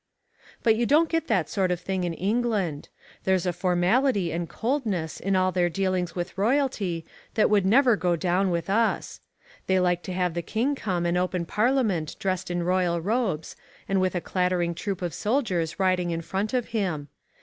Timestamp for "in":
2.05-2.15, 5.19-5.35, 12.49-12.63, 16.09-16.21